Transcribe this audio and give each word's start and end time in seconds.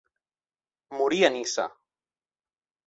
Morí 1.01 1.21
a 1.29 1.31
Niça. 1.37 1.69